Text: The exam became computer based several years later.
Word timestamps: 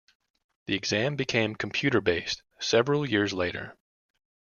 The 0.65 0.73
exam 0.73 1.15
became 1.15 1.53
computer 1.53 2.01
based 2.01 2.41
several 2.59 3.07
years 3.07 3.33
later. 3.33 3.77